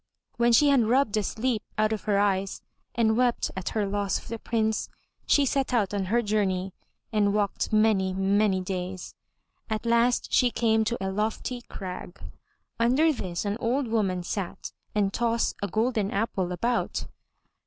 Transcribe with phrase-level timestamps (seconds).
[0.37, 2.63] When she had rubbed the sleep out of her eyes
[2.95, 4.89] and wept at her loss of the Prince,
[5.27, 6.73] she set out on her journey
[7.13, 9.13] and walked many, many days.
[9.69, 12.19] At last she came to a lofty crag.
[12.79, 17.05] Under this an old woman sat and tossed a golden apple about.